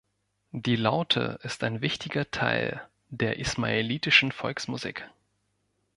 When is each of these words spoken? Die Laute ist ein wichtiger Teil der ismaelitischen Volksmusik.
Die 0.55 0.77
Laute 0.77 1.37
ist 1.43 1.63
ein 1.63 1.81
wichtiger 1.81 2.31
Teil 2.31 2.81
der 3.09 3.37
ismaelitischen 3.37 4.31
Volksmusik. 4.31 5.07